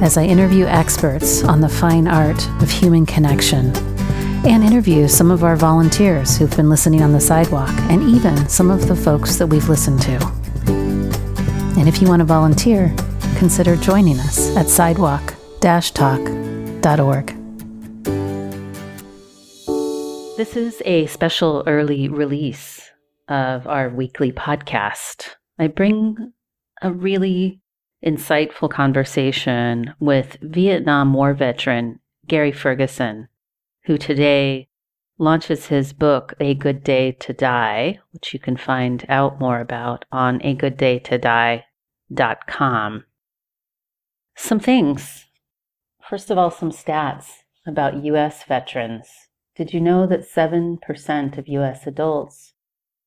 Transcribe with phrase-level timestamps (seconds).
[0.00, 3.76] as I interview experts on the fine art of human connection
[4.46, 8.70] and interview some of our volunteers who've been listening on the sidewalk and even some
[8.70, 10.16] of the folks that we've listened to.
[11.76, 12.94] And if you want to volunteer,
[13.36, 17.26] consider joining us at sidewalk talk.org.
[20.36, 22.88] This is a special early release
[23.26, 25.30] of our weekly podcast.
[25.58, 26.32] I bring
[26.80, 27.60] a really
[28.04, 33.26] insightful conversation with Vietnam War veteran Gary Ferguson,
[33.84, 34.68] who today
[35.18, 40.04] launches his book, A Good Day to Die, which you can find out more about
[40.12, 43.04] on agooddaytodie.com.
[44.36, 45.24] Some things.
[46.08, 48.44] First of all, some stats about U.S.
[48.44, 49.08] veterans.
[49.56, 51.84] Did you know that 7% of U.S.
[51.86, 52.52] adults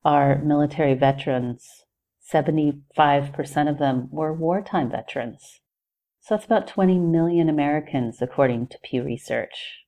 [0.03, 1.85] are military veterans
[2.31, 5.59] 75% of them were wartime veterans.
[6.21, 9.79] So that's about 20 million Americans, according to Pew Research.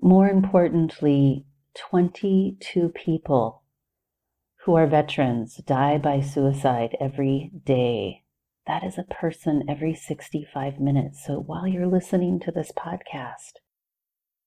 [0.00, 3.62] More importantly, 22 people
[4.64, 8.22] who are veterans die by suicide every day.
[8.66, 11.24] That is a person every 65 minutes.
[11.26, 13.58] So while you're listening to this podcast,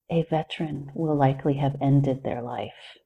[0.10, 2.98] a veteran will likely have ended their life.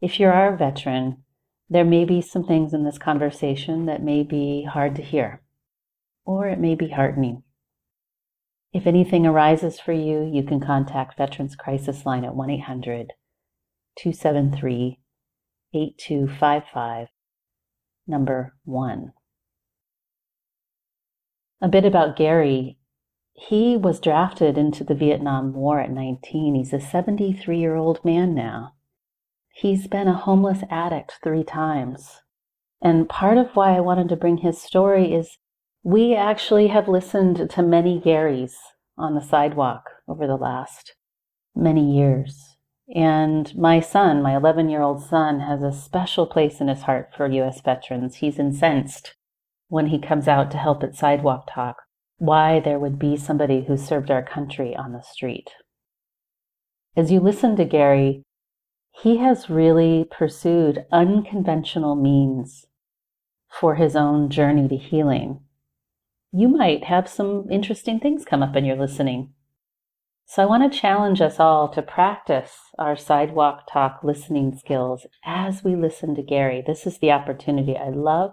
[0.00, 1.24] If you're a veteran,
[1.68, 5.42] there may be some things in this conversation that may be hard to hear,
[6.24, 7.42] or it may be heartening.
[8.72, 13.12] If anything arises for you, you can contact Veterans Crisis Line at 1 800
[13.96, 15.00] 273
[15.72, 17.08] 8255,
[18.06, 19.12] number one.
[21.60, 22.78] A bit about Gary.
[23.32, 26.54] He was drafted into the Vietnam War at 19.
[26.54, 28.75] He's a 73 year old man now.
[29.56, 32.20] He's been a homeless addict three times.
[32.82, 35.38] And part of why I wanted to bring his story is
[35.82, 38.52] we actually have listened to many Garys
[38.98, 40.94] on the sidewalk over the last
[41.54, 42.58] many years.
[42.94, 47.08] And my son, my 11 year old son, has a special place in his heart
[47.16, 47.62] for U.S.
[47.62, 48.16] veterans.
[48.16, 49.14] He's incensed
[49.68, 51.76] when he comes out to help at Sidewalk Talk
[52.18, 55.48] why there would be somebody who served our country on the street.
[56.94, 58.22] As you listen to Gary,
[59.02, 62.66] he has really pursued unconventional means
[63.48, 65.40] for his own journey to healing.
[66.32, 69.32] You might have some interesting things come up in your listening.
[70.24, 75.62] So I want to challenge us all to practice our sidewalk talk listening skills as
[75.62, 76.62] we listen to Gary.
[76.66, 77.76] This is the opportunity.
[77.76, 78.32] I love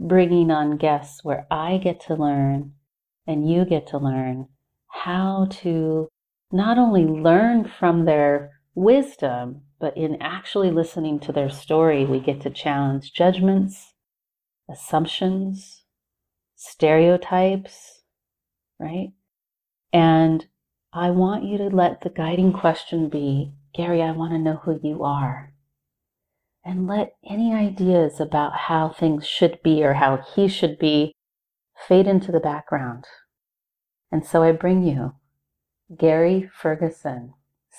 [0.00, 2.72] bringing on guests where I get to learn
[3.26, 4.48] and you get to learn
[4.88, 6.08] how to
[6.50, 12.40] not only learn from their wisdom, but in actually listening to their story, we get
[12.40, 13.94] to challenge judgments,
[14.70, 15.82] assumptions,
[16.54, 18.02] stereotypes,
[18.78, 19.08] right?
[19.92, 20.46] And
[20.92, 24.78] I want you to let the guiding question be Gary, I want to know who
[24.80, 25.52] you are.
[26.64, 31.12] And let any ideas about how things should be or how he should be
[31.88, 33.04] fade into the background.
[34.12, 35.16] And so I bring you
[35.98, 37.34] Gary Ferguson,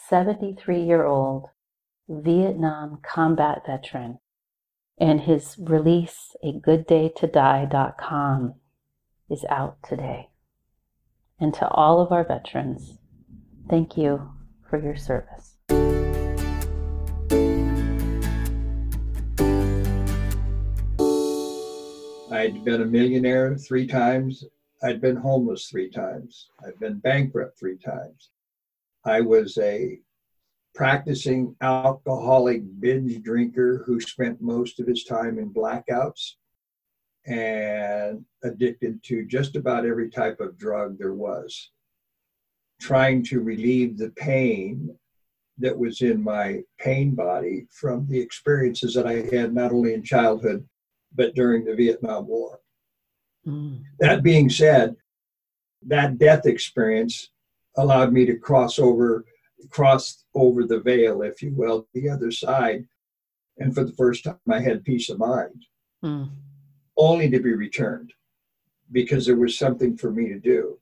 [0.09, 1.45] 73 year old
[2.09, 4.19] Vietnam combat veteran,
[4.99, 8.55] and his release, A Good Day to Die.com,
[9.29, 10.29] is out today.
[11.39, 12.99] And to all of our veterans,
[13.69, 14.29] thank you
[14.69, 15.57] for your service.
[22.31, 24.43] I'd been a millionaire three times.
[24.83, 26.49] I'd been homeless three times.
[26.65, 28.31] I'd been bankrupt three times.
[29.05, 29.99] I was a
[30.73, 36.33] practicing alcoholic binge drinker who spent most of his time in blackouts
[37.25, 41.71] and addicted to just about every type of drug there was,
[42.81, 44.93] trying to relieve the pain
[45.59, 50.03] that was in my pain body from the experiences that I had not only in
[50.03, 50.67] childhood
[51.15, 52.59] but during the Vietnam War.
[53.45, 53.83] Mm.
[53.99, 54.95] That being said,
[55.85, 57.29] that death experience
[57.77, 59.25] allowed me to cross over
[59.69, 62.85] crossed over the veil, if you will, the other side.
[63.57, 65.65] And for the first time, I had peace of mind,
[66.03, 66.29] mm.
[66.97, 68.13] only to be returned
[68.91, 70.79] because there was something for me to do.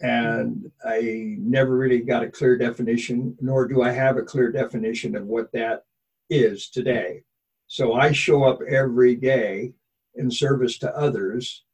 [0.00, 5.16] and I never really got a clear definition, nor do I have a clear definition
[5.16, 5.84] of what that
[6.28, 7.22] is today.
[7.66, 9.72] So I show up every day
[10.14, 11.64] in service to others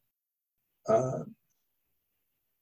[0.89, 1.21] uh,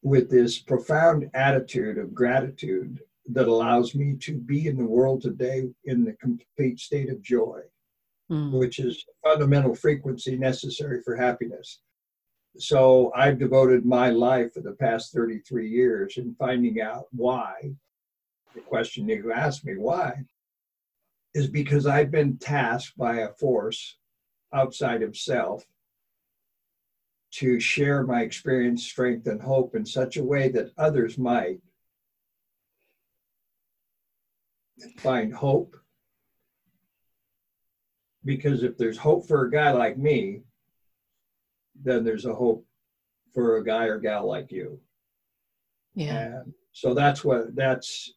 [0.02, 5.68] with this profound attitude of gratitude that allows me to be in the world today
[5.84, 7.60] in the complete state of joy,
[8.30, 8.52] mm.
[8.52, 11.80] which is fundamental frequency necessary for happiness.
[12.58, 17.72] So I've devoted my life for the past 33 years in finding out why.
[18.54, 20.24] The question you asked me, why?
[21.34, 23.96] Is because I've been tasked by a force
[24.52, 25.64] outside of self
[27.32, 31.60] to share my experience, strength, and hope in such a way that others might
[34.98, 35.76] find hope.
[38.24, 40.42] Because if there's hope for a guy like me,
[41.82, 42.66] then there's a hope
[43.32, 44.78] for a guy or gal like you.
[45.94, 46.24] Yeah.
[46.24, 48.12] And so that's what that's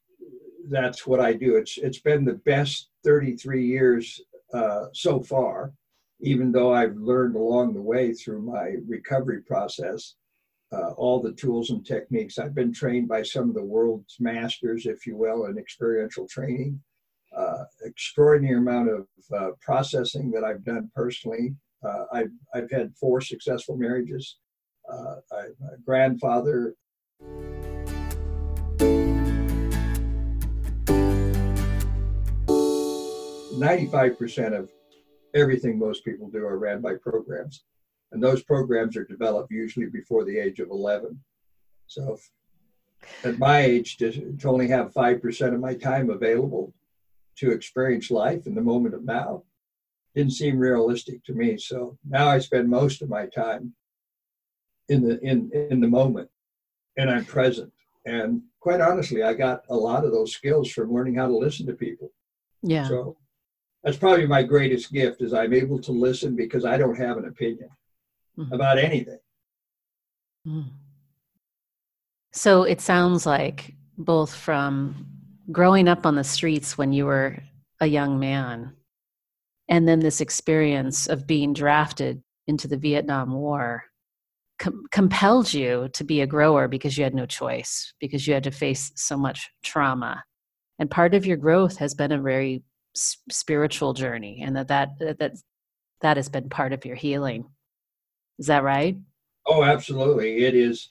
[0.69, 1.55] that's what I do.
[1.55, 4.21] It's it's been the best 33 years
[4.53, 5.73] uh, so far,
[6.21, 10.15] even though I've learned along the way through my recovery process
[10.73, 12.39] uh, all the tools and techniques.
[12.39, 16.81] I've been trained by some of the world's masters, if you will, in experiential training.
[17.35, 21.55] Uh, extraordinary amount of uh, processing that I've done personally.
[21.83, 24.37] Uh, I've, I've had four successful marriages.
[24.91, 26.75] Uh, I'm a grandfather.
[33.57, 34.69] Ninety-five percent of
[35.33, 37.63] everything most people do are ran by programs
[38.13, 41.19] and those programs are developed usually before the age of 11.
[41.87, 42.17] So
[43.23, 46.73] at my age, to, to only have 5% of my time available
[47.37, 49.43] to experience life in the moment of now
[50.15, 51.57] didn't seem realistic to me.
[51.57, 53.73] So now I spend most of my time
[54.89, 56.29] in the in in the moment
[56.97, 57.73] and I'm present.
[58.05, 61.65] And quite honestly, I got a lot of those skills from learning how to listen
[61.65, 62.11] to people.
[62.61, 62.87] Yeah.
[62.87, 63.17] So
[63.83, 67.25] that's probably my greatest gift is I'm able to listen because I don't have an
[67.25, 67.69] opinion
[68.37, 68.53] mm-hmm.
[68.53, 69.19] about anything.
[70.47, 70.69] Mm.
[72.31, 75.05] So it sounds like both from
[75.51, 77.37] growing up on the streets when you were
[77.79, 78.73] a young man
[79.69, 83.83] and then this experience of being drafted into the Vietnam War
[84.59, 88.43] com- compelled you to be a grower because you had no choice, because you had
[88.43, 90.23] to face so much trauma.
[90.79, 92.63] And part of your growth has been a very
[92.95, 95.33] s- spiritual journey, and that, that that
[96.01, 97.45] that has been part of your healing.
[98.39, 98.97] Is that right?
[99.45, 100.45] Oh, absolutely.
[100.45, 100.89] It is.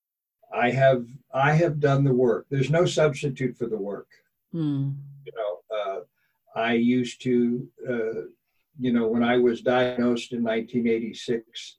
[0.54, 2.46] I have I have done the work.
[2.50, 4.08] There's no substitute for the work.
[4.52, 4.90] Hmm.
[5.24, 6.00] You know, uh,
[6.54, 8.22] I used to, uh,
[8.78, 11.78] you know, when I was diagnosed in 1986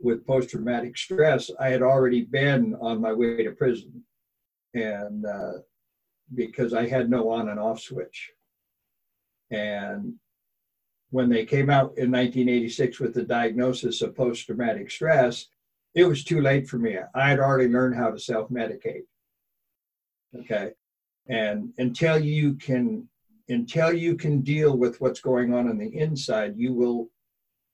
[0.00, 4.02] with post-traumatic stress, I had already been on my way to prison,
[4.74, 5.58] and uh,
[6.34, 8.32] because I had no on and off switch,
[9.50, 10.14] and
[11.10, 15.46] when they came out in 1986 with the diagnosis of post traumatic stress,
[15.94, 16.96] it was too late for me.
[17.14, 19.04] I had already learned how to self medicate.
[20.34, 20.72] Okay.
[21.26, 23.08] And until you can
[23.48, 27.08] until you can deal with what's going on on the inside, you will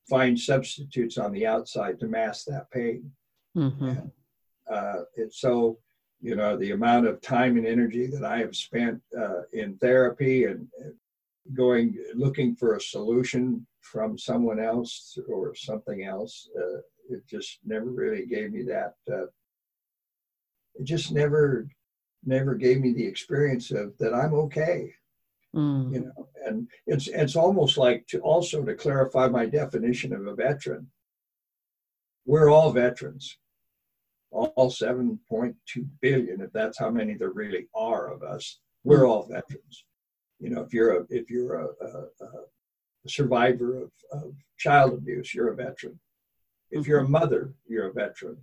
[0.09, 3.11] find substitutes on the outside to mask that pain.
[3.57, 3.88] Mm-hmm.
[3.88, 4.11] And,
[4.71, 5.79] uh, it's so,
[6.21, 10.45] you know, the amount of time and energy that I have spent uh, in therapy
[10.45, 10.69] and,
[11.53, 16.49] going looking for a solution from someone else or something else.
[16.57, 16.79] Uh,
[17.11, 18.95] it just never really gave me that.
[19.11, 19.27] Uh,
[20.75, 21.69] it just never
[22.25, 24.95] never gave me the experience of that I'm okay.
[25.55, 25.93] Mm.
[25.93, 30.35] You know, and it's it's almost like to also to clarify my definition of a
[30.35, 30.91] veteran.
[32.27, 33.37] We're all veterans,
[34.31, 35.55] all 7.2
[36.01, 38.61] billion, if that's how many there really are of us.
[38.83, 39.11] We're mm.
[39.11, 39.85] all veterans
[40.38, 41.88] you know, if you're a if you're a, a,
[42.25, 45.99] a survivor of, of, child abuse, you're a veteran.
[46.71, 47.12] If you're a mm-hmm.
[47.12, 48.38] mother, you're a veteran.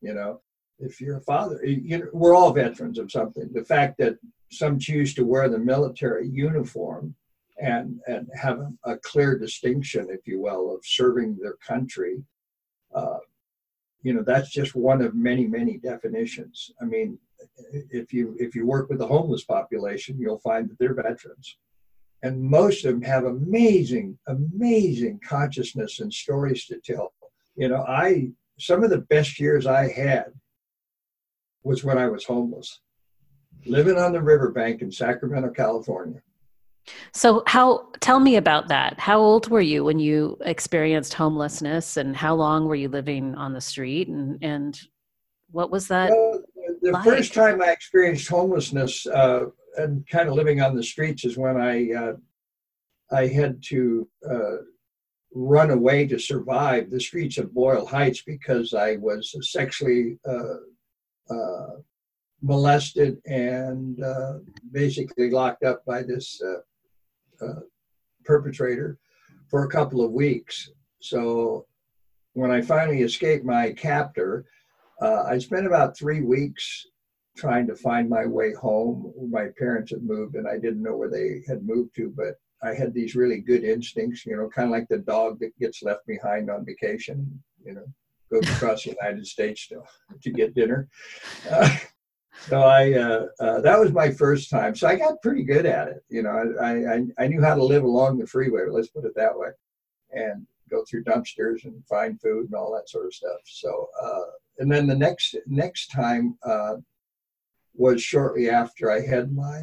[0.00, 0.40] You know,
[0.78, 3.50] if you're a father, you know, we're all veterans of something.
[3.52, 4.18] The fact that
[4.50, 7.14] some choose to wear the military uniform
[7.60, 12.22] and and have a, a clear distinction, if you will, of serving their country.
[12.94, 13.18] Uh,
[14.02, 16.72] you know, that's just one of many, many definitions.
[16.80, 17.18] I mean,
[17.72, 21.58] if you if you work with the homeless population, you'll find that they're veterans,
[22.22, 27.12] and most of them have amazing, amazing consciousness and stories to tell.
[27.56, 30.26] You know, I some of the best years I had
[31.64, 32.80] was when I was homeless,
[33.66, 36.20] living on the riverbank in Sacramento, California.
[37.12, 38.98] So, how tell me about that?
[38.98, 43.52] How old were you when you experienced homelessness, and how long were you living on
[43.52, 44.08] the street?
[44.08, 44.80] And and
[45.50, 46.10] what was that?
[46.10, 46.42] Well,
[46.82, 47.04] the like?
[47.04, 49.46] first time I experienced homelessness uh,
[49.76, 52.12] and kind of living on the streets is when I uh,
[53.10, 54.56] I had to uh,
[55.34, 61.76] run away to survive the streets of Boyle Heights because I was sexually uh, uh,
[62.42, 64.38] molested and uh,
[64.72, 66.40] basically locked up by this
[68.24, 68.98] perpetrator
[69.48, 70.70] for a couple of weeks.
[71.00, 71.66] So
[72.34, 74.44] when I finally escaped my captor,
[75.02, 76.86] uh, I spent about three weeks
[77.36, 79.12] trying to find my way home.
[79.30, 82.74] My parents had moved and I didn't know where they had moved to, but I
[82.74, 86.06] had these really good instincts, you know, kind of like the dog that gets left
[86.06, 87.84] behind on vacation, you know,
[88.30, 89.82] goes across the United States to,
[90.22, 90.88] to get dinner.
[91.50, 91.76] Uh,
[92.48, 94.76] so I, uh, uh, that was my first time.
[94.76, 96.04] So I got pretty good at it.
[96.08, 99.12] You know, I, I, I knew how to live along the freeway, let's put it
[99.16, 99.48] that way,
[100.12, 103.40] and go through dumpsters and find food and all that sort of stuff.
[103.44, 104.30] So, uh,
[104.62, 106.76] and then the next, next time uh,
[107.74, 109.60] was shortly after I had my,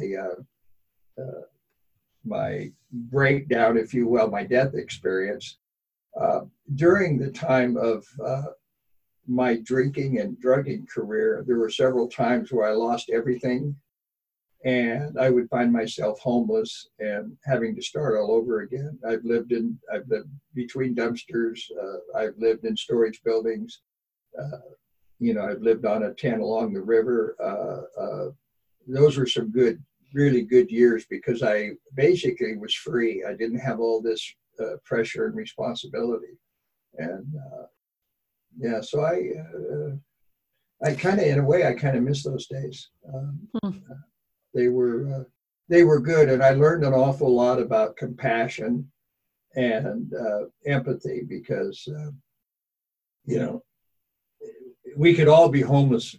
[1.18, 1.22] uh,
[2.22, 5.56] my breakdown, if you will, my death experience.
[6.20, 6.40] Uh,
[6.74, 8.42] during the time of uh,
[9.26, 13.74] my drinking and drugging career, there were several times where I lost everything
[14.66, 18.98] and I would find myself homeless and having to start all over again.
[19.08, 23.80] I've lived in, I've lived between dumpsters, uh, I've lived in storage buildings,
[24.38, 24.58] uh,
[25.20, 27.36] you know, I've lived on a tent along the river.
[27.40, 28.30] Uh, uh,
[28.88, 33.24] those were some good really good years because I basically was free.
[33.24, 36.38] I didn't have all this uh, pressure and responsibility,
[36.98, 37.66] and uh,
[38.58, 42.46] yeah, so I, uh, I kind of, in a way, I kind of miss those
[42.46, 42.90] days.
[43.12, 43.78] Um, hmm.
[44.54, 45.24] They were, uh,
[45.68, 48.90] they were good, and I learned an awful lot about compassion
[49.54, 52.10] and uh, empathy because, uh,
[53.24, 53.62] you know,
[55.00, 56.14] we could all be homeless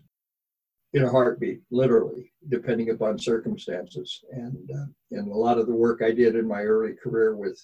[0.93, 4.23] in a heartbeat, literally, depending upon circumstances.
[4.31, 7.63] And uh, and a lot of the work I did in my early career with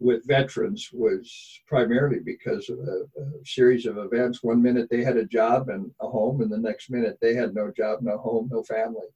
[0.00, 1.24] with veterans was
[1.68, 4.42] primarily because of a, a, series of events.
[4.42, 7.54] One minute they had a job and a home, and the next minute they had
[7.54, 9.10] no job, no home, no family.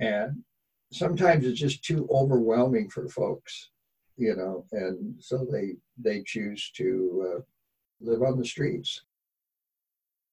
[0.00, 0.44] And
[0.92, 3.70] sometimes it's just too overwhelming for folks,
[4.18, 6.90] you know, and so they they choose to
[7.26, 7.40] uh,
[8.02, 9.02] live on the streets.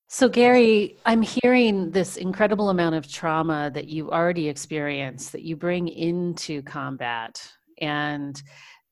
[0.08, 5.56] So, Gary, I'm hearing this incredible amount of trauma that you already experienced that you
[5.56, 7.42] bring into combat,
[7.82, 8.42] and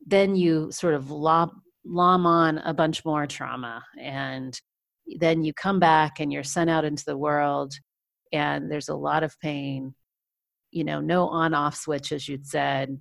[0.05, 1.51] then you sort of lob,
[1.85, 4.59] lom on a bunch more trauma, and
[5.19, 7.73] then you come back and you're sent out into the world,
[8.31, 9.93] and there's a lot of pain.
[10.71, 12.99] You know, no on off switch, as you'd said.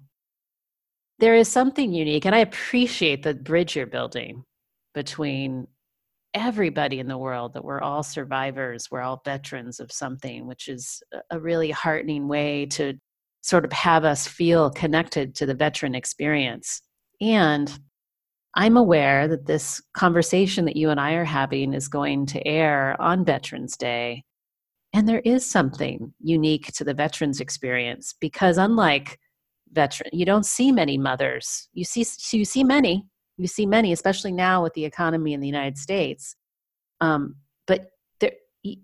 [1.19, 4.45] There is something unique, and I appreciate the bridge you're building
[4.93, 5.67] between
[6.35, 11.03] everybody in the world that we're all survivors, we're all veterans of something, which is
[11.31, 12.95] a really heartening way to
[13.43, 16.81] sort of have us feel connected to the veteran experience.
[17.21, 17.79] And
[18.55, 23.01] I'm aware that this conversation that you and I are having is going to air
[23.01, 24.25] on Veterans Day.
[24.93, 29.19] And there is something unique to the veterans experience because unlike
[29.73, 31.69] veteran you don't see many mothers.
[31.73, 32.05] You see
[32.37, 36.37] you see many, you see many, especially now with the economy in the United States.
[37.01, 37.37] Um,
[37.67, 38.33] but there,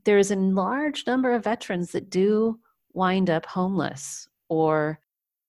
[0.04, 2.58] there is a large number of veterans that do
[2.92, 5.00] wind up homeless or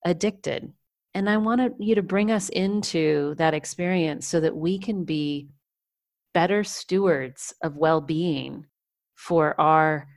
[0.05, 0.71] addicted.
[1.13, 5.49] And I wanted you to bring us into that experience so that we can be
[6.33, 8.65] better stewards of well being
[9.15, 10.07] for our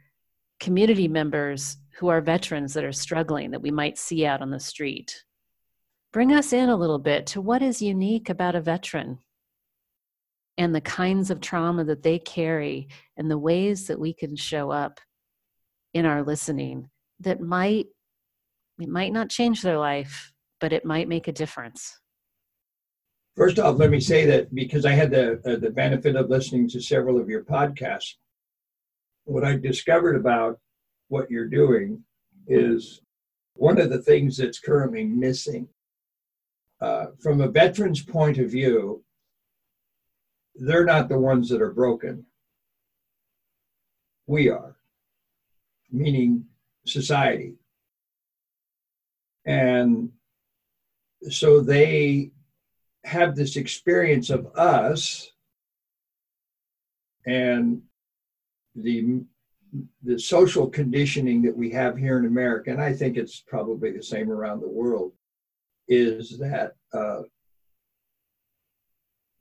[0.60, 4.60] community members who are veterans that are struggling that we might see out on the
[4.60, 5.24] street
[6.12, 9.18] bring us in a little bit to what is unique about a veteran
[10.58, 14.70] and the kinds of trauma that they carry and the ways that we can show
[14.70, 15.00] up
[15.94, 16.88] in our listening
[17.20, 17.86] that might
[18.78, 21.98] it might not change their life but it might make a difference.
[23.36, 26.68] First off let me say that because i had the uh, the benefit of listening
[26.68, 28.16] to several of your podcasts
[29.24, 30.58] what i discovered about
[31.08, 32.02] what you're doing
[32.46, 33.00] is
[33.54, 35.68] one of the things that's currently missing
[36.82, 39.04] uh, from a veteran's point of view,
[40.56, 42.26] they're not the ones that are broken.
[44.26, 44.76] We are,
[45.92, 46.44] meaning
[46.84, 47.54] society.
[49.46, 50.10] And
[51.30, 52.32] so they
[53.04, 55.30] have this experience of us
[57.26, 57.82] and
[58.74, 59.22] the
[60.02, 64.02] the social conditioning that we have here in America, and I think it's probably the
[64.02, 65.12] same around the world,
[65.92, 67.20] is that uh,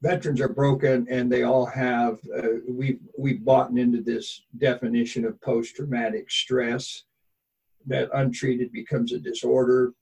[0.01, 5.39] veterans are broken and they all have uh, we've we've bought into this definition of
[5.41, 7.03] post-traumatic stress
[7.87, 9.93] that untreated becomes a disorder.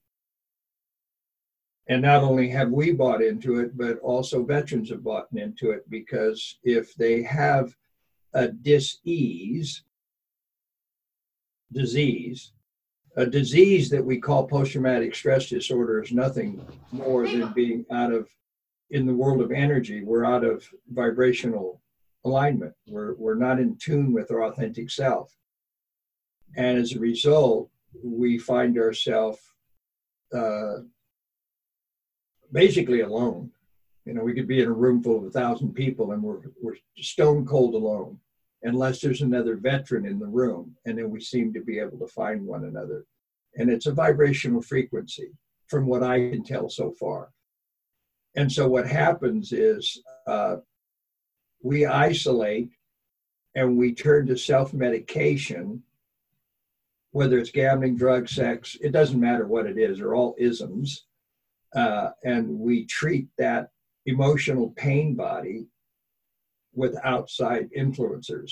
[1.87, 5.87] And not only have we bought into it but also veterans have bought into it
[5.89, 7.75] because if they have
[8.33, 9.83] a dis-ease
[11.71, 12.53] disease
[13.15, 18.29] a disease that we call post-traumatic stress disorder is nothing more than being out of
[18.91, 21.81] in the world of energy, we're out of vibrational
[22.25, 22.73] alignment.
[22.87, 25.35] We're, we're not in tune with our authentic self.
[26.55, 27.69] And as a result,
[28.03, 29.39] we find ourselves
[30.33, 30.77] uh,
[32.51, 33.51] basically alone.
[34.05, 36.39] You know, we could be in a room full of a thousand people and we're,
[36.61, 38.19] we're stone cold alone,
[38.63, 40.75] unless there's another veteran in the room.
[40.85, 43.05] And then we seem to be able to find one another.
[43.55, 45.31] And it's a vibrational frequency
[45.67, 47.29] from what I can tell so far.
[48.35, 50.57] And so what happens is uh,
[51.63, 52.69] we isolate
[53.55, 55.83] and we turn to self medication,
[57.11, 61.05] whether it's gambling, drugs, sex, it doesn't matter what it is, they're all isms.
[61.75, 63.69] Uh, and we treat that
[64.05, 65.67] emotional pain body
[66.73, 68.51] with outside influencers.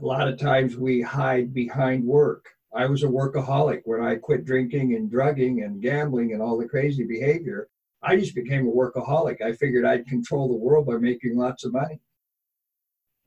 [0.00, 2.44] A lot of times we hide behind work.
[2.74, 6.68] I was a workaholic when I quit drinking and drugging and gambling and all the
[6.68, 7.68] crazy behavior.
[8.02, 9.40] I just became a workaholic.
[9.40, 12.00] I figured I'd control the world by making lots of money.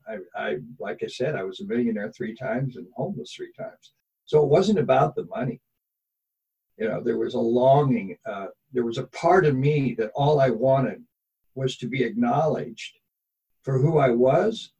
[0.08, 3.92] I, I, like I said, I was a millionaire three times and homeless three times.
[4.24, 5.60] So it wasn't about the money.
[6.78, 8.16] You know, there was a longing.
[8.24, 11.02] Uh, there was a part of me that all I wanted
[11.54, 12.99] was to be acknowledged
[13.62, 14.72] for who I was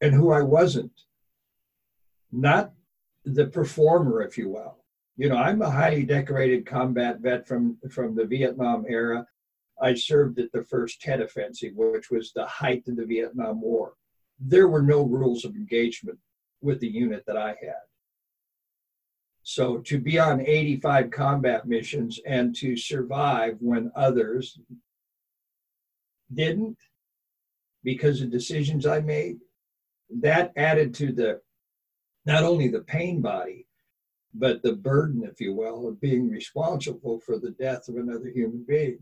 [0.00, 0.92] and who I wasn't.
[2.30, 2.72] Not
[3.24, 4.78] the performer, if you will.
[5.16, 9.26] You know, I'm a highly decorated combat vet from, from the Vietnam era.
[9.80, 13.94] I served at the first Tet Offensive, which was the height of the Vietnam War.
[14.40, 16.18] There were no rules of engagement
[16.60, 17.84] with the unit that I had.
[19.42, 24.58] So to be on 85 combat missions and to survive when others
[26.32, 26.78] didn't
[27.84, 29.38] because of decisions I made,
[30.10, 31.40] that added to the
[32.26, 33.66] not only the pain body,
[34.32, 38.64] but the burden, if you will, of being responsible for the death of another human
[38.66, 38.98] being.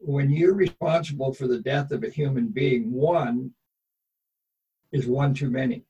[0.00, 3.52] When you're responsible for the death of a human being, one
[4.92, 5.84] is one too many.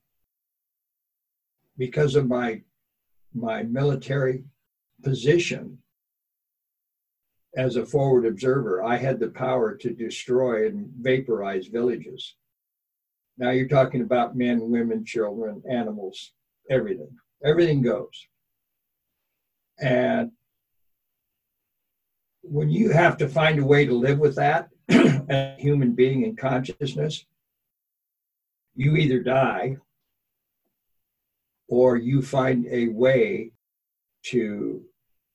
[1.76, 2.62] Because of my
[3.34, 4.44] my military
[5.02, 5.78] position
[7.56, 12.36] as a forward observer, I had the power to destroy and vaporize villages.
[13.38, 16.32] Now you're talking about men, women, children, animals,
[16.70, 17.10] everything.
[17.44, 18.26] Everything goes.
[19.78, 20.32] And
[22.42, 26.22] when you have to find a way to live with that as a human being
[26.22, 27.24] in consciousness,
[28.74, 29.76] you either die
[31.68, 33.52] or you find a way
[34.26, 34.84] to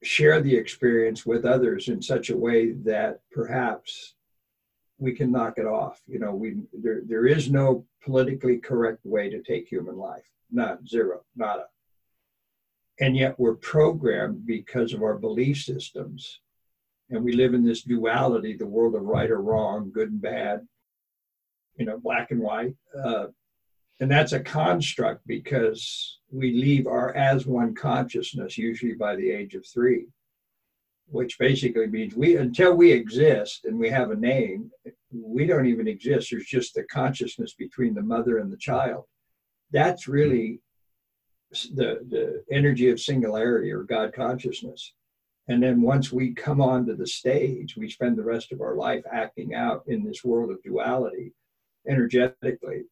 [0.03, 4.15] share the experience with others in such a way that perhaps
[4.97, 6.01] we can knock it off.
[6.07, 10.29] You know, we there there is no politically correct way to take human life.
[10.51, 11.65] None, zero, nada
[13.01, 16.39] and yet we're programmed because of our belief systems
[17.09, 20.65] and we live in this duality the world of right or wrong good and bad
[21.77, 23.25] you know black and white uh,
[24.01, 29.55] and that's a construct because we leave our as one consciousness usually by the age
[29.55, 30.07] of three
[31.07, 34.69] which basically means we until we exist and we have a name
[35.11, 39.05] we don't even exist there's just the consciousness between the mother and the child
[39.71, 40.59] that's really
[41.51, 44.93] the, the energy of singularity or God consciousness.
[45.47, 49.03] And then once we come onto the stage, we spend the rest of our life
[49.11, 51.33] acting out in this world of duality
[51.87, 52.83] energetically.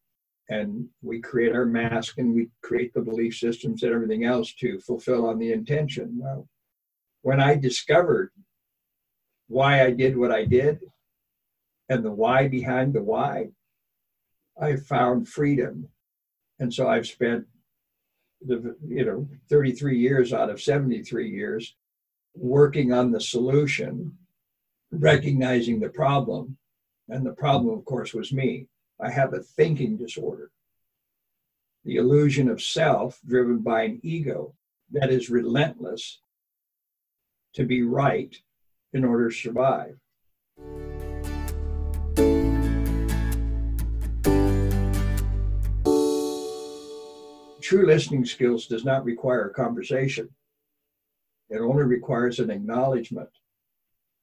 [0.50, 4.80] And we create our mask and we create the belief systems and everything else to
[4.80, 6.18] fulfill on the intention.
[6.20, 6.48] Well,
[7.22, 8.32] when I discovered
[9.48, 10.80] why I did what I did
[11.88, 13.50] and the why behind the why,
[14.60, 15.88] I found freedom.
[16.58, 17.46] And so I've spent
[18.42, 21.74] the you know 33 years out of 73 years
[22.34, 24.16] working on the solution
[24.90, 26.56] recognizing the problem
[27.08, 28.66] and the problem of course was me
[29.02, 30.50] i have a thinking disorder
[31.84, 34.54] the illusion of self driven by an ego
[34.90, 36.20] that is relentless
[37.54, 38.36] to be right
[38.92, 39.96] in order to survive
[47.70, 50.28] true listening skills does not require a conversation.
[51.50, 53.28] It only requires an acknowledgement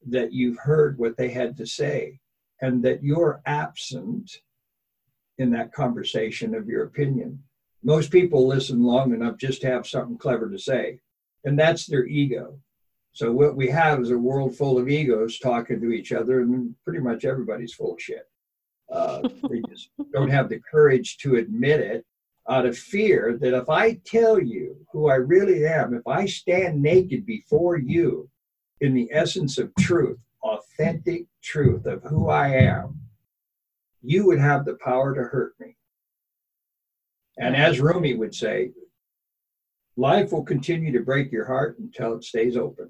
[0.06, 2.20] that you've heard what they had to say
[2.62, 4.42] and that you're absent
[5.38, 7.44] in that conversation of your opinion.
[7.84, 11.00] Most people listen long enough just to have something clever to say,
[11.46, 12.60] and that's their ego.
[13.14, 16.76] So, what we have is a world full of egos talking to each other, and
[16.84, 18.28] pretty much everybody's full of shit.
[18.92, 22.06] Uh, they just don't have the courage to admit it
[22.50, 26.82] out of fear that if I tell you who I really am, if I stand
[26.82, 28.30] naked before you
[28.82, 33.00] in the essence of truth, authentic truth of who I am,
[34.02, 35.76] you would have the power to hurt me.
[37.38, 38.72] And as Rumi would say,
[39.96, 42.90] life will continue to break your heart until it stays open.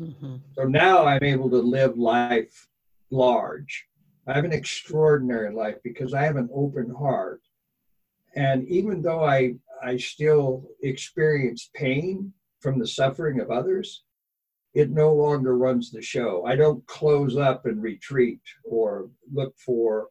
[0.00, 0.36] Mm-hmm.
[0.52, 2.68] So now I'm able to live life
[3.10, 3.86] large.
[4.26, 7.40] I have an extraordinary life because I have an open heart.
[8.34, 14.02] And even though I, I still experience pain from the suffering of others,
[14.74, 16.44] it no longer runs the show.
[16.44, 20.08] I don't close up and retreat or look for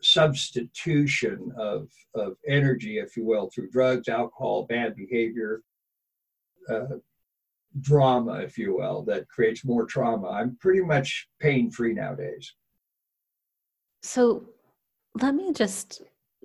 [0.00, 5.62] substitution of, of energy, if you will, through drugs, alcohol, bad behavior,
[6.70, 6.96] uh,
[7.80, 10.28] drama, if you will, that creates more trauma.
[10.28, 12.54] I'm pretty much pain free nowadays.
[14.02, 14.48] So
[15.20, 16.02] let me just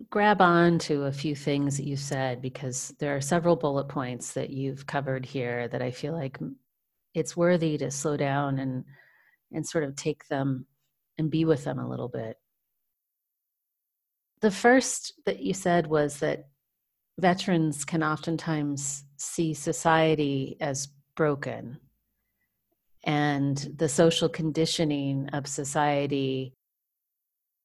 [0.10, 4.34] grab on to a few things that you said because there are several bullet points
[4.34, 6.40] that you've covered here that I feel like
[7.14, 8.84] it's worthy to slow down and
[9.52, 10.66] and sort of take them
[11.20, 12.38] and be with them a little bit.
[14.44, 16.50] The first that you said was that
[17.18, 21.80] veterans can oftentimes see society as broken
[23.06, 26.56] and the social conditioning of society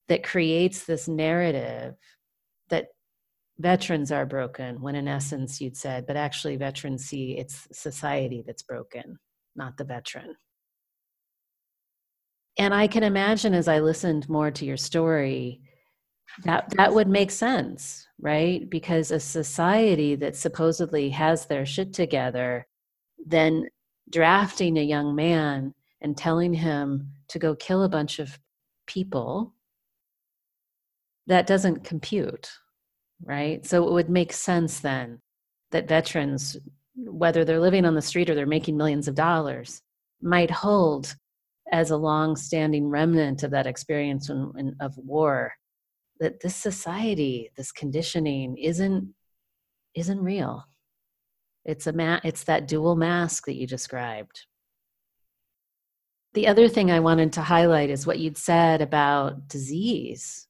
[0.06, 1.96] that creates this narrative
[2.68, 2.90] that
[3.58, 8.62] veterans are broken when in essence you'd said but actually veterans see it's society that's
[8.62, 9.18] broken
[9.56, 10.36] not the veteran.
[12.56, 15.60] And i can imagine as i listened more to your story
[16.44, 18.68] that that would make sense right?
[18.68, 22.66] Because a society that supposedly has their shit together
[23.24, 23.68] then
[24.10, 28.38] drafting a young man and telling him to go kill a bunch of
[28.86, 29.54] people
[31.26, 32.50] that doesn't compute
[33.24, 33.66] right?
[33.66, 35.20] So it would make sense then
[35.70, 36.56] that veterans
[36.96, 39.82] whether they're living on the street or they're making millions of dollars
[40.20, 41.14] might hold
[41.70, 45.52] as a long-standing remnant of that experience in, in, of war
[46.20, 49.14] that this society this conditioning isn't
[49.94, 50.64] isn't real.
[51.64, 54.46] It's a ma- it's that dual mask that you described.
[56.34, 60.46] The other thing i wanted to highlight is what you'd said about disease.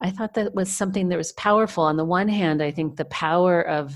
[0.00, 1.84] I thought that was something that was powerful.
[1.84, 3.94] On the one hand i think the power of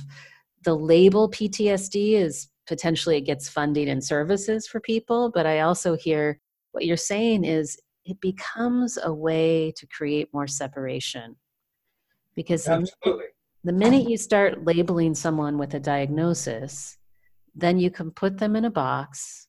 [0.64, 5.96] the label ptsd is potentially it gets funding and services for people but i also
[5.96, 6.38] hear
[6.70, 11.36] what you're saying is it becomes a way to create more separation.
[12.34, 13.26] Because Absolutely.
[13.62, 16.98] the minute you start labeling someone with a diagnosis
[17.54, 19.48] then you can put them in a box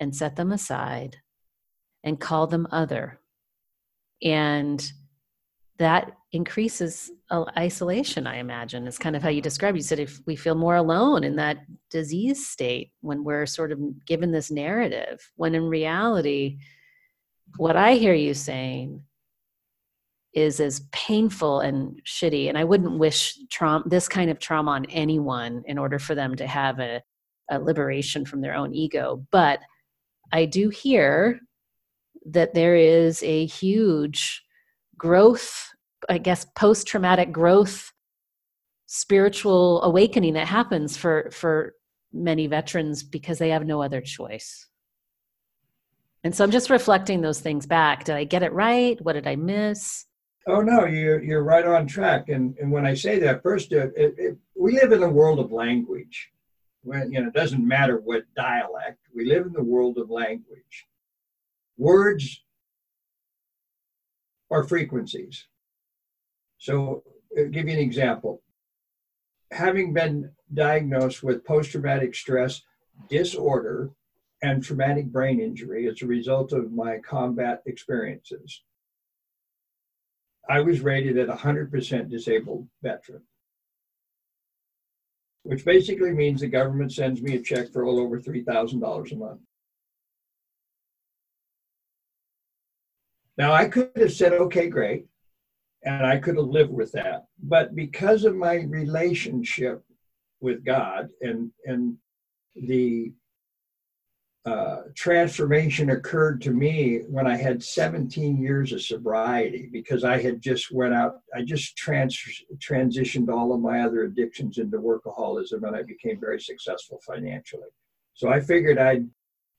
[0.00, 1.16] and set them aside
[2.02, 3.20] and call them other.
[4.22, 4.82] And
[5.78, 7.10] that increases
[7.58, 9.76] isolation i imagine is kind of how you described.
[9.76, 11.58] You said if we feel more alone in that
[11.90, 16.58] disease state when we're sort of given this narrative when in reality
[17.56, 19.02] what I hear you saying
[20.34, 24.84] is as painful and shitty and i wouldn't wish trauma this kind of trauma on
[24.86, 27.02] anyone in order for them to have a,
[27.50, 29.24] a liberation from their own ego.
[29.32, 29.60] But
[30.32, 31.40] i do hear
[32.26, 34.42] that there is a huge
[34.96, 35.68] growth
[36.08, 37.92] i guess post-traumatic growth
[38.86, 41.74] spiritual awakening that happens for for
[42.12, 44.69] many veterans because they have no other choice
[46.22, 48.04] and so I'm just reflecting those things back.
[48.04, 49.00] Did I get it right?
[49.02, 50.06] What did I miss?
[50.46, 52.28] Oh no, you're you're right on track.
[52.28, 55.38] And and when I say that, first, uh, it, it, we live in a world
[55.38, 56.30] of language.
[56.82, 58.98] When you know, it doesn't matter what dialect.
[59.14, 60.86] We live in the world of language.
[61.76, 62.42] Words
[64.50, 65.46] are frequencies.
[66.58, 67.02] So,
[67.38, 68.42] I'll give you an example.
[69.52, 72.62] Having been diagnosed with post-traumatic stress
[73.08, 73.90] disorder
[74.42, 78.62] and traumatic brain injury as a result of my combat experiences.
[80.48, 83.22] I was rated at 100% disabled veteran,
[85.42, 89.40] which basically means the government sends me a check for all over $3,000 a month.
[93.36, 95.06] Now, I could have said, okay, great,
[95.84, 97.26] and I could have lived with that.
[97.42, 99.82] But because of my relationship
[100.40, 101.96] with God and, and
[102.54, 103.12] the
[104.46, 110.40] uh, transformation occurred to me when I had 17 years of sobriety because I had
[110.40, 111.20] just went out.
[111.34, 116.40] I just trans- transitioned all of my other addictions into workaholism, and I became very
[116.40, 117.68] successful financially.
[118.14, 119.08] So I figured I'd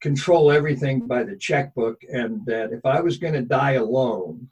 [0.02, 4.50] control everything by the checkbook, and that if I was going to die alone,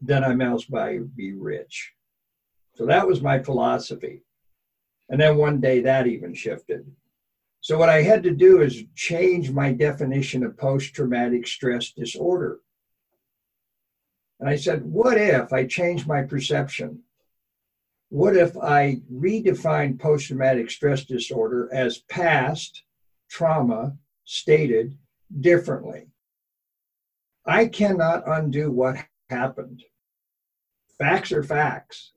[0.00, 1.92] then I might as well be rich.
[2.74, 4.22] So that was my philosophy.
[5.10, 6.90] And then one day that even shifted.
[7.62, 12.60] So what I had to do is change my definition of post-traumatic stress disorder.
[14.38, 17.02] And I said, what if I change my perception?
[18.08, 22.82] What if I redefine post-traumatic stress disorder as past
[23.28, 24.96] trauma stated
[25.40, 26.06] differently?
[27.46, 28.96] I cannot undo what
[29.28, 29.82] happened.
[30.98, 32.12] Facts are facts.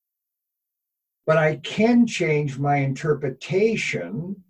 [1.25, 4.43] But I can change my interpretation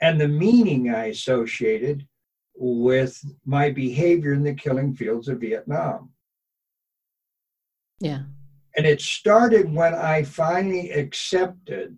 [0.00, 2.06] and the meaning I associated
[2.54, 6.10] with my behavior in the killing fields of Vietnam.
[8.00, 8.22] Yeah.
[8.76, 11.96] And it started when I finally accepted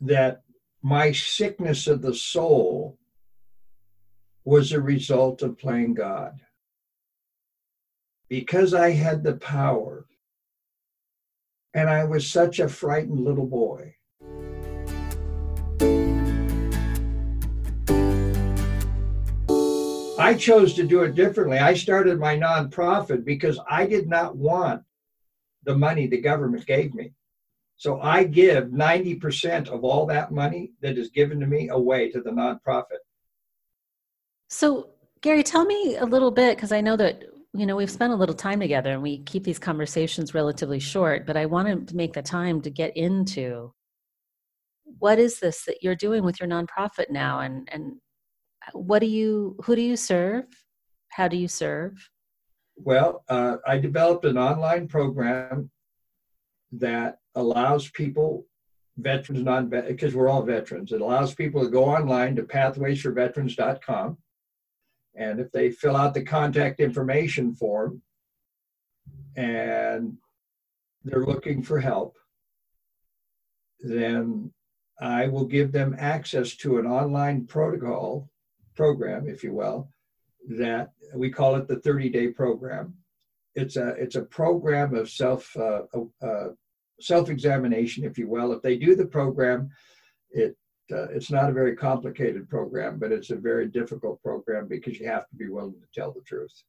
[0.00, 0.42] that
[0.82, 2.98] my sickness of the soul
[4.44, 6.40] was a result of playing God.
[8.30, 10.06] Because I had the power,
[11.74, 13.97] and I was such a frightened little boy
[20.18, 21.58] I chose to do it differently.
[21.58, 24.82] I started my nonprofit because I did not want
[25.64, 27.12] the money the government gave me.
[27.76, 32.20] So I give 90% of all that money that is given to me away to
[32.20, 32.98] the nonprofit.
[34.48, 37.22] So, Gary, tell me a little bit because I know that
[37.54, 41.26] you know we've spent a little time together and we keep these conversations relatively short,
[41.26, 43.72] but I want to make the time to get into
[44.98, 48.00] what is this that you're doing with your nonprofit now and and
[48.72, 50.44] what do you who do you serve?
[51.08, 52.10] How do you serve?
[52.76, 55.70] Well uh, i developed an online program
[56.72, 58.46] that allows people
[58.98, 64.18] veterans non because we're all veterans it allows people to go online to pathwaysforveterans.com
[65.14, 68.02] and if they fill out the contact information form
[69.36, 70.16] and
[71.04, 72.16] they're looking for help
[73.80, 74.50] then
[75.00, 78.28] i will give them access to an online protocol
[78.78, 79.90] program, if you will,
[80.48, 82.94] that we call it the 30 day program.
[83.56, 85.82] It's a, it's a program of self, uh,
[86.22, 86.50] uh,
[87.00, 88.52] self examination, if you will.
[88.52, 89.70] If they do the program,
[90.30, 90.56] it,
[90.92, 95.08] uh, it's not a very complicated program, but it's a very difficult program because you
[95.08, 96.62] have to be willing to tell the truth.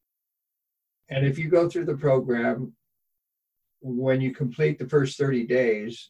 [1.09, 2.73] And if you go through the program,
[3.81, 6.09] when you complete the first 30 days,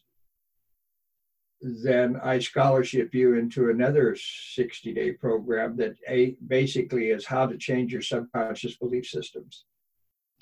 [1.60, 7.56] then I scholarship you into another 60 day program that a, basically is how to
[7.56, 9.64] change your subconscious belief systems.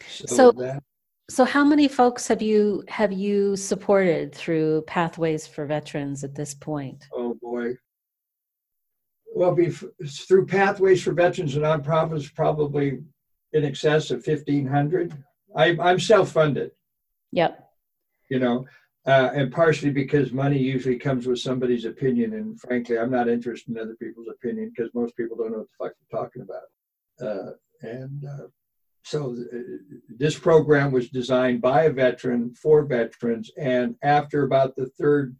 [0.06, 0.82] So, so, that,
[1.28, 6.54] so how many folks have you have you supported through Pathways for Veterans at this
[6.54, 7.04] point?
[7.12, 7.74] Oh boy.
[9.34, 13.00] Well, be, through Pathways for Veterans and nonprofits, probably
[13.52, 15.12] in excess of 1,500.
[15.54, 16.70] I, I'm self funded.
[17.32, 17.68] Yep.
[18.30, 18.66] You know,
[19.08, 22.34] uh, and partially because money usually comes with somebody's opinion.
[22.34, 25.66] And frankly, I'm not interested in other people's opinion because most people don't know what
[25.66, 27.26] the fuck they're talking about.
[27.26, 28.48] Uh, and uh,
[29.02, 33.50] so th- uh, this program was designed by a veteran for veterans.
[33.56, 35.34] And after about the third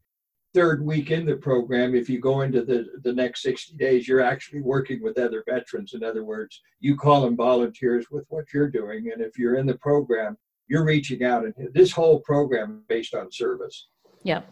[0.54, 4.22] third week in the program, if you go into the, the next 60 days, you're
[4.22, 5.92] actually working with other veterans.
[5.92, 9.10] In other words, you call them volunteers with what you're doing.
[9.12, 13.32] And if you're in the program, you're reaching out and this whole program based on
[13.32, 13.88] service.
[14.22, 14.50] Yep.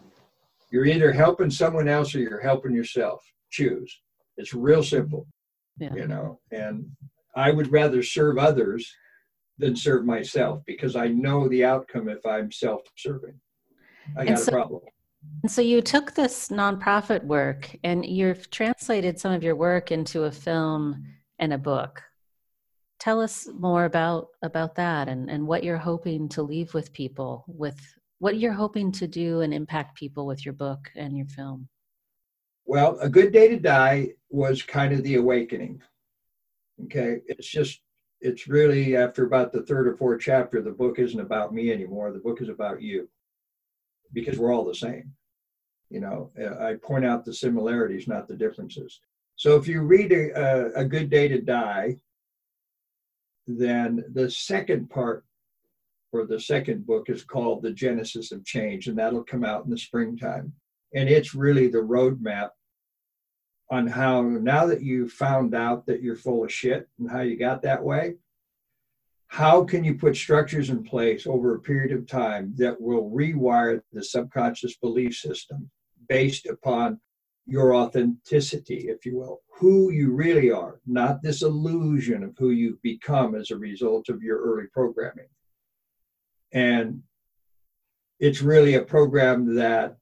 [0.71, 3.23] You're either helping someone else or you're helping yourself.
[3.49, 4.01] Choose.
[4.37, 5.27] It's real simple
[5.79, 5.93] yeah.
[5.93, 6.85] you know and
[7.35, 8.91] i would rather serve others
[9.57, 13.39] than serve myself because i know the outcome if i'm self-serving.
[14.17, 14.81] I got so, a problem.
[15.43, 20.23] And so you took this nonprofit work and you've translated some of your work into
[20.23, 21.03] a film
[21.39, 22.01] and a book
[22.99, 27.45] tell us more about about that and and what you're hoping to leave with people
[27.47, 27.79] with
[28.19, 31.67] what you're hoping to do and impact people with your book and your film?
[32.65, 35.81] Well a good day to die was kind of the awakening.
[36.85, 37.21] Okay?
[37.27, 37.81] It's just
[38.19, 42.11] it's really after about the third or fourth chapter the book isn't about me anymore.
[42.11, 43.07] The book is about you.
[44.13, 45.11] Because we're all the same.
[45.89, 46.31] You know
[46.61, 48.99] i point out the similarities not the differences.
[49.35, 51.97] So if you read a, a, good day to die
[53.47, 55.23] then the second part
[56.11, 59.71] or the second book is called The Genesis of Change, and that'll come out in
[59.71, 60.53] the springtime.
[60.93, 62.49] And it's really the roadmap
[63.69, 67.37] on how now that you found out that you're full of shit and how you
[67.37, 68.15] got that way,
[69.27, 73.81] how can you put structures in place over a period of time that will rewire
[73.91, 75.69] the subconscious belief system
[76.07, 76.99] based upon
[77.47, 82.81] your authenticity, if you will, who you really are, not this illusion of who you've
[82.81, 85.29] become as a result of your early programming.
[86.51, 87.01] And
[88.19, 89.97] it's really a program that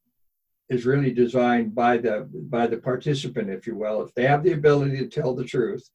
[0.70, 4.02] is really designed by the by the participant, if you will.
[4.02, 5.88] If they have the ability to tell the truth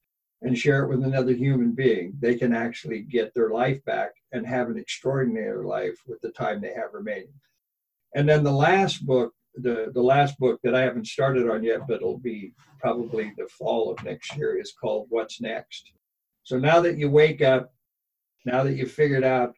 [0.43, 4.47] and share it with another human being, they can actually get their life back and
[4.47, 7.35] have an extraordinary life with the time they have remaining.
[8.15, 11.81] And then the last book, the, the last book that I haven't started on yet,
[11.87, 15.93] but it'll be probably the fall of next year, is called What's Next.
[16.43, 17.73] So now that you wake up,
[18.45, 19.55] now that you've figured out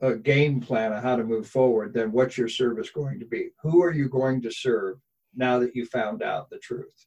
[0.00, 3.50] a game plan on how to move forward, then what's your service going to be?
[3.62, 4.98] Who are you going to serve
[5.34, 7.06] now that you found out the truth?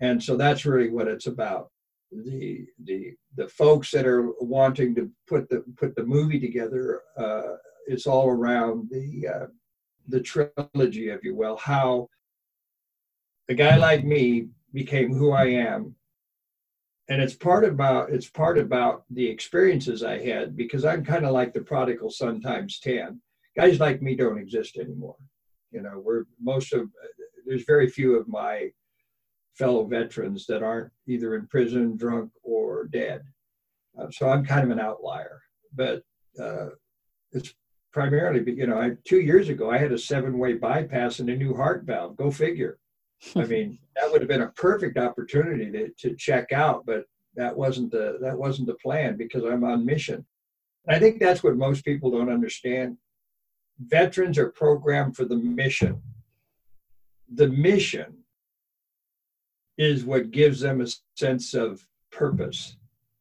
[0.00, 1.70] And so that's really what it's about.
[2.12, 7.56] The the the folks that are wanting to put the put the movie together, uh,
[7.88, 9.46] it's all around the uh,
[10.08, 11.56] the trilogy, if you will.
[11.56, 12.08] How
[13.48, 15.96] a guy like me became who I am
[17.08, 21.32] and it's part about it's part about the experiences I had because I'm kind of
[21.32, 23.20] like the prodigal son times ten.
[23.56, 25.16] Guys like me don't exist anymore.
[25.70, 26.88] You know, we're most of
[27.46, 28.70] there's very few of my
[29.54, 33.22] fellow veterans that aren't either in prison, drunk, or dead.
[33.98, 35.40] Uh, so I'm kind of an outlier.
[35.74, 36.02] But
[36.42, 36.70] uh,
[37.32, 37.54] it's
[37.96, 41.34] primarily, but you know, I, two years ago I had a seven-way bypass and a
[41.34, 42.14] new heart valve.
[42.14, 42.78] Go figure.
[43.34, 47.06] I mean, that would have been a perfect opportunity to, to check out, but
[47.36, 50.26] that wasn't the that wasn't the plan because I'm on mission.
[50.86, 52.98] I think that's what most people don't understand.
[53.78, 56.02] Veterans are programmed for the mission.
[57.32, 58.12] The mission
[59.78, 61.80] is what gives them a sense of
[62.12, 62.76] purpose,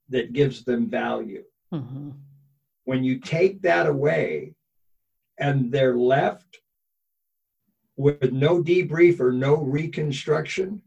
[0.10, 1.46] that gives them value.
[1.74, 2.10] Mm-hmm.
[2.84, 4.55] When you take that away
[5.38, 6.60] and they're left
[7.98, 10.82] with no debrief or no reconstruction,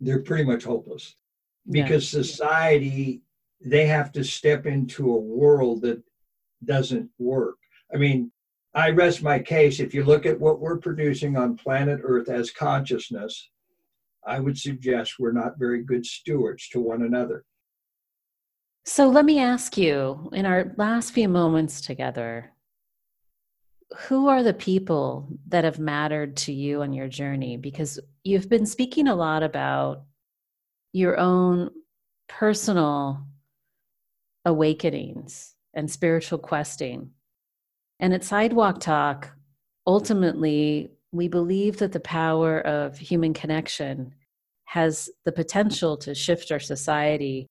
[0.00, 1.14] they're pretty much hopeless
[1.70, 2.22] because yeah.
[2.22, 3.22] society
[3.60, 6.02] they have to step into a world that
[6.64, 7.56] doesn't work.
[7.92, 8.32] I mean,
[8.74, 9.80] I rest my case.
[9.80, 13.50] If you look at what we're producing on planet Earth as consciousness,
[14.26, 17.44] I would suggest we're not very good stewards to one another.
[18.84, 22.52] So let me ask you in our last few moments together,
[24.10, 27.56] who are the people that have mattered to you on your journey?
[27.56, 30.02] Because you've been speaking a lot about
[30.92, 31.70] your own
[32.28, 33.24] personal
[34.44, 37.12] awakenings and spiritual questing.
[38.00, 39.30] And at Sidewalk Talk,
[39.86, 44.12] ultimately, we believe that the power of human connection
[44.64, 47.46] has the potential to shift our society,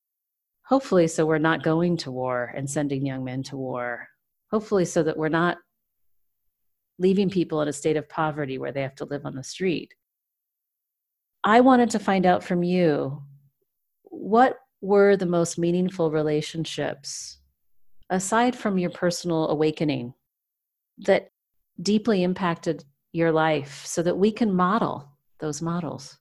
[0.65, 4.10] hopefully, so we're not going to war and sending young men to war.
[4.52, 5.58] Hopefully, so that we're not
[7.00, 7.34] leaving mm-hmm.
[7.34, 9.96] people in a state of poverty where they have to live on the street.
[11.44, 13.24] I wanted to find out from you
[14.04, 17.40] what were the most meaningful relationships,
[18.10, 20.14] aside from your personal awakening,
[21.00, 21.32] that
[21.82, 22.84] deeply impacted
[23.14, 25.10] your life so that we can model
[25.40, 26.18] those models?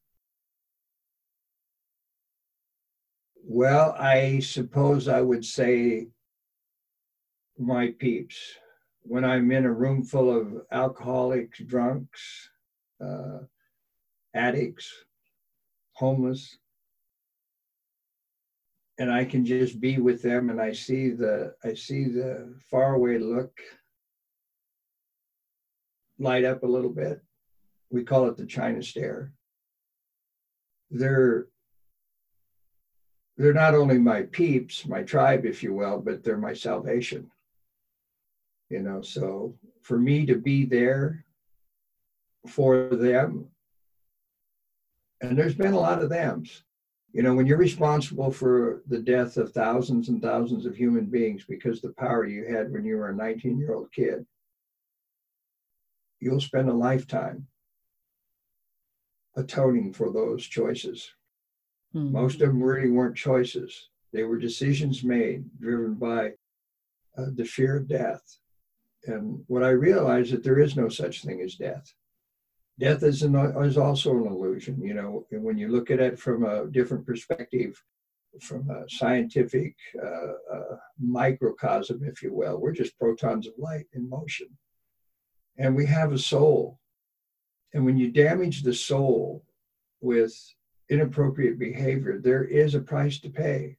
[3.45, 6.09] Well, I suppose I would say
[7.59, 8.39] my peeps
[9.09, 12.51] when I'm in a room full of alcoholics, drunks,
[13.03, 13.39] uh,
[14.35, 14.93] addicts,
[15.95, 16.59] homeless,
[18.99, 23.19] and I can just be with them, and I see the I see the faraway
[23.19, 23.53] look
[26.19, 27.21] light up a little bit.
[27.91, 29.33] We call it the China stare.
[30.91, 31.47] They're
[33.39, 37.31] they're not only my peeps, my tribe, if you will, but they're my salvation
[38.71, 41.25] you know so for me to be there
[42.47, 43.49] for them
[45.21, 46.63] and there's been a lot of them's.
[47.13, 51.45] You know when you're responsible for the death of thousands and thousands of human beings
[51.49, 54.27] because the power you had when you were a 19 year old kid
[56.21, 57.47] you'll spend a lifetime
[59.37, 61.11] atoning for those choices.
[61.95, 62.13] Mm-hmm.
[62.13, 63.89] most of them really weren't choices.
[64.13, 66.33] They were decisions made driven by
[67.17, 68.39] uh, the fear of death
[69.05, 71.93] and what I realized is that there is no such thing as death.
[72.79, 73.35] Death is, an,
[73.65, 74.81] is also an illusion.
[74.81, 77.83] You know, when you look at it from a different perspective,
[78.41, 84.09] from a scientific uh, uh, microcosm, if you will, we're just protons of light in
[84.09, 84.49] motion,
[85.57, 86.79] and we have a soul.
[87.75, 89.45] And when you damage the soul,
[90.01, 90.35] with
[90.91, 93.77] inappropriate behavior, there is a price to pay.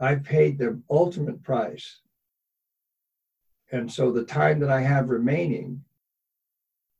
[0.00, 2.00] I've paid the ultimate price.
[3.70, 5.84] And so the time that I have remaining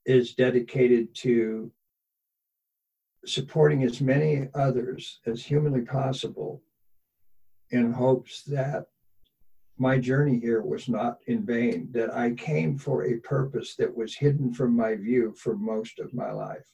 [0.05, 1.71] is dedicated to
[3.25, 6.63] supporting as many others as humanly possible
[7.71, 8.87] in hopes that
[9.79, 14.15] my journey here was not in vain, that I came for a purpose that was
[14.15, 16.67] hidden from my view for most of my life.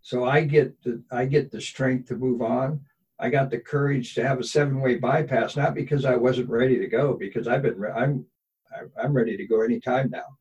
[0.00, 2.80] So I get the I get the strength to move on.
[3.18, 6.86] I got the courage to have a seven-way bypass, not because I wasn't ready to
[6.86, 8.24] go, because I've been I'm
[9.02, 10.36] I'm ready to go anytime now.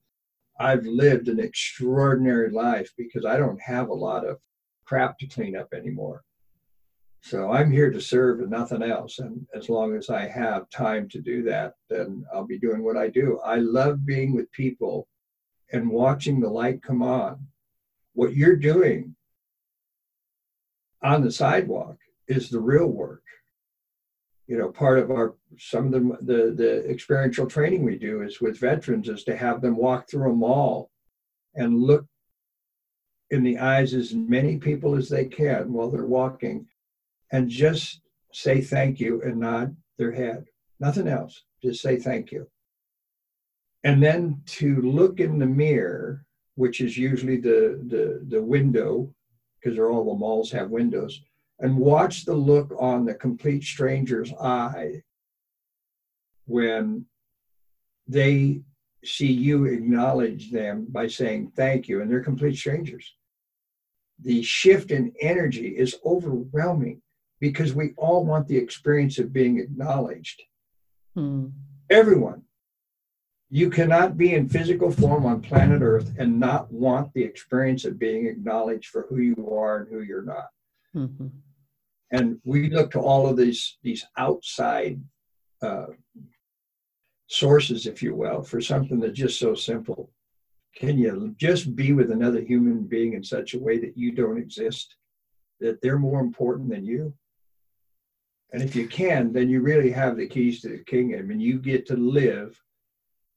[0.60, 4.38] I've lived an extraordinary life because I don't have a lot of
[4.86, 6.24] crap to clean up anymore.
[7.22, 9.18] So I'm here to serve and nothing else.
[9.18, 12.98] And as long as I have time to do that, then I'll be doing what
[12.98, 13.40] I do.
[13.44, 15.08] I love being with people
[15.74, 17.48] and watching the light come on.
[18.14, 19.16] What you're doing
[21.02, 23.24] on the sidewalk is the real work.
[24.48, 28.42] You know, part of our some of the, the the experiential training we do is
[28.42, 30.92] with veterans is to have them walk through a mall
[31.56, 32.06] and look
[33.32, 36.68] in the eyes as many people as they can while they're walking
[37.32, 38.02] and just
[38.34, 40.46] say thank you and nod their head.
[40.80, 41.44] Nothing else.
[41.64, 42.48] Just say thank you.
[43.84, 46.26] And then to look in the mirror,
[46.56, 49.14] which is usually the the, the window,
[49.60, 51.22] because all the malls have windows,
[51.60, 55.02] and watch the look on the complete stranger's eye
[56.46, 57.06] when
[58.08, 58.62] they
[59.04, 63.16] see you acknowledge them by saying thank you, and they're complete strangers.
[64.22, 67.02] The shift in energy is overwhelming
[67.40, 70.42] because we all want the experience of being acknowledged.
[71.16, 71.48] Hmm.
[71.90, 72.44] Everyone.
[73.50, 78.00] You cannot be in physical form on planet Earth and not want the experience of
[78.00, 80.48] being acknowledged for who you are and who you're not.
[80.96, 81.28] Mm-hmm.
[82.12, 85.02] And we look to all of these these outside
[85.62, 85.88] uh,
[87.28, 90.12] sources, if you will, for something that's just so simple.
[90.76, 94.38] Can you just be with another human being in such a way that you don't
[94.38, 94.96] exist,
[95.60, 97.14] that they're more important than you?
[98.52, 101.60] And if you can, then you really have the keys to the kingdom and you
[101.60, 102.62] get to live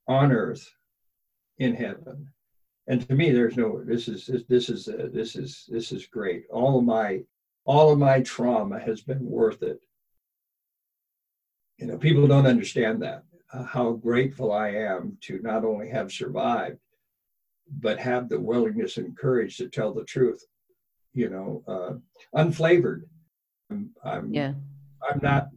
[0.07, 0.69] on earth
[1.59, 2.29] in heaven.
[2.87, 6.45] And to me, there's no, this is, this is, uh, this is, this is great.
[6.51, 7.23] All of my,
[7.69, 9.79] all of my trauma has been worth it.
[11.77, 16.11] You know, people don't understand that, uh, how grateful I am to not only have
[16.11, 16.79] survived,
[17.71, 20.43] but have the willingness and courage to tell the truth,
[21.13, 23.03] you know, uh, unflavored.
[23.71, 24.55] I'm, I'm yeah
[25.09, 25.51] I'm not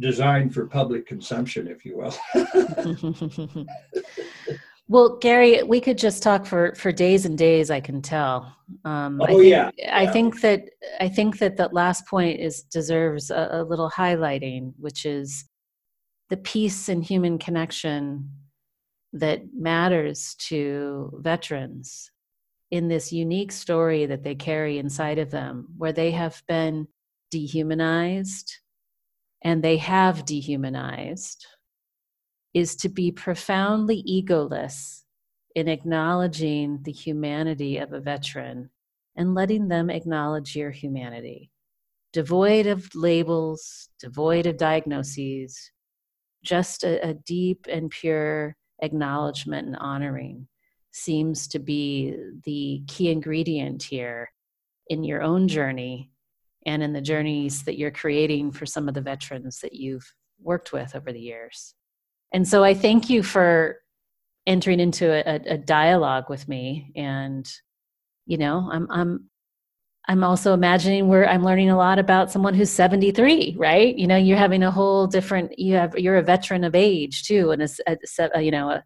[0.00, 2.14] designed for public consumption, if you will.
[4.92, 7.70] well, Gary, we could just talk for for days and days.
[7.70, 8.54] I can tell.
[8.84, 9.70] Um, oh I think, yeah.
[9.90, 10.68] I think that
[11.00, 15.46] I think that that last point is deserves a, a little highlighting, which is
[16.28, 18.32] the peace and human connection
[19.14, 22.10] that matters to veterans
[22.70, 26.86] in this unique story that they carry inside of them, where they have been
[27.30, 28.58] dehumanized
[29.40, 31.46] and they have dehumanized
[32.54, 35.02] is to be profoundly egoless
[35.54, 38.70] in acknowledging the humanity of a veteran
[39.16, 41.50] and letting them acknowledge your humanity.
[42.12, 45.70] Devoid of labels, devoid of diagnoses,
[46.44, 50.48] just a, a deep and pure acknowledgement and honoring
[50.92, 54.30] seems to be the key ingredient here
[54.88, 56.10] in your own journey
[56.66, 60.72] and in the journeys that you're creating for some of the veterans that you've worked
[60.72, 61.74] with over the years.
[62.32, 63.78] And so I thank you for
[64.46, 66.92] entering into a, a dialogue with me.
[66.96, 67.50] And,
[68.26, 69.30] you know, I'm, I'm,
[70.08, 73.96] I'm also imagining where I'm learning a lot about someone who's 73, right?
[73.96, 77.52] You know, you're having a whole different, you have, you're a veteran of age too.
[77.52, 77.96] And a, a,
[78.34, 78.82] a you know, a,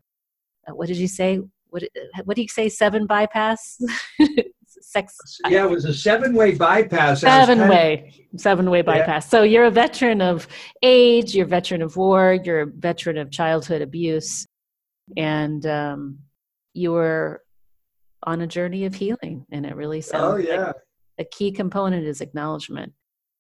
[0.75, 1.41] what did you say?
[1.69, 1.85] What,
[2.25, 2.69] what do you say?
[2.69, 3.81] Seven bypass?
[4.87, 5.17] sex.
[5.49, 7.21] Yeah, it was a seven way bypass.
[7.21, 9.25] Seven way, of, seven way bypass.
[9.25, 9.29] Yeah.
[9.29, 10.47] So you're a veteran of
[10.83, 14.47] age, you're a veteran of war, you're a veteran of childhood abuse,
[15.17, 16.19] and um,
[16.73, 17.43] you were
[18.23, 19.45] on a journey of healing.
[19.51, 20.67] And it really sounds oh, yeah.
[20.67, 20.77] like
[21.19, 22.93] a key component is acknowledgement.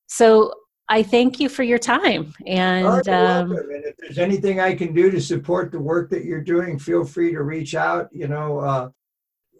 [0.08, 0.52] So
[0.88, 2.32] I thank you for your time.
[2.46, 6.24] And, oh, um, and if there's anything I can do to support the work that
[6.24, 8.08] you're doing, feel free to reach out.
[8.12, 8.88] You know, uh,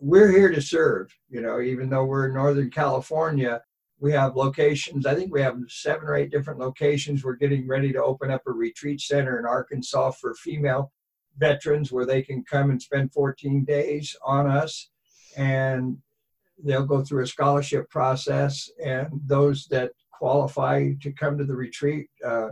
[0.01, 1.14] we're here to serve.
[1.28, 3.62] You know, even though we're in Northern California,
[3.99, 5.07] we have locations.
[5.07, 7.24] I think we have seven or eight different locations.
[7.24, 10.92] We're getting ready to open up a retreat center in Arkansas for female
[11.38, 14.90] veterans where they can come and spend 14 days on us.
[15.36, 15.99] And
[16.62, 22.09] they'll go through a scholarship process, and those that qualify to come to the retreat
[22.24, 22.49] uh,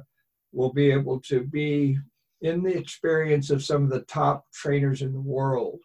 [0.53, 1.99] will be able to be
[2.43, 5.81] in the experience of some of the top trainers in the world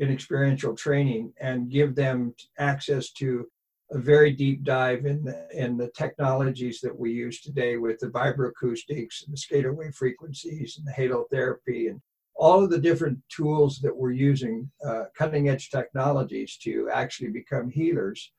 [0.00, 3.46] in experiential training and give them access to
[3.92, 8.06] a very deep dive in the, in the technologies that we use today with the
[8.08, 12.00] vibroacoustics and the scalar wave frequencies and the halotherapy and
[12.34, 17.68] all of the different tools that we're using, uh, cutting edge technologies to actually become
[17.68, 18.32] healers.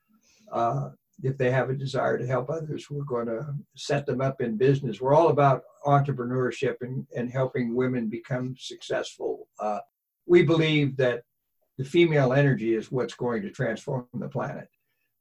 [0.50, 0.88] Uh,
[1.22, 3.46] if they have a desire to help others, we're going to
[3.76, 5.00] set them up in business.
[5.00, 9.46] We're all about entrepreneurship and, and helping women become successful.
[9.60, 9.78] Uh,
[10.26, 11.22] we believe that
[11.82, 14.68] the female energy is what's going to transform the planet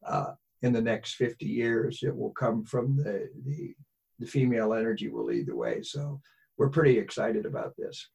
[0.05, 2.03] uh, in the next 50 years.
[2.03, 3.73] It will come from the, the,
[4.19, 5.81] the female energy will lead the way.
[5.81, 6.21] So
[6.59, 8.09] we're pretty excited about this.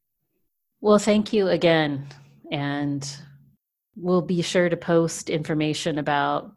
[0.80, 2.06] Well, thank you again.
[2.52, 3.04] And
[3.96, 6.52] we'll be sure to post information about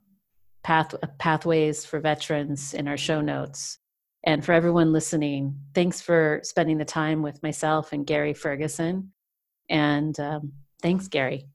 [0.63, 3.79] path, pathways for veterans in our show notes.
[4.23, 9.11] And for everyone listening, thanks for spending the time with myself and Gary Ferguson.
[9.69, 10.51] And um,
[10.83, 11.47] thanks, Gary.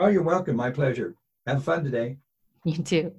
[0.00, 0.54] Oh, you're welcome.
[0.54, 1.16] My pleasure.
[1.46, 2.18] Have fun today.
[2.64, 3.12] You too.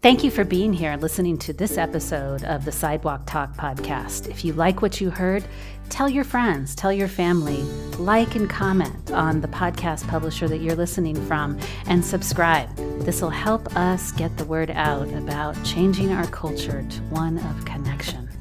[0.00, 4.28] Thank you for being here and listening to this episode of the Sidewalk Talk podcast.
[4.28, 5.44] If you like what you heard,
[5.90, 7.62] tell your friends, tell your family,
[7.98, 12.74] like and comment on the podcast publisher that you're listening from, and subscribe.
[13.04, 17.64] This will help us get the word out about changing our culture to one of
[17.64, 18.31] connection.